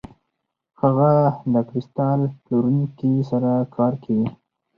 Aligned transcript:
هغه 0.81 1.11
د 1.53 1.55
کریستال 1.69 2.19
پلورونکي 2.43 3.13
سره 3.29 3.51
کار 3.75 3.93
کوي. 4.03 4.27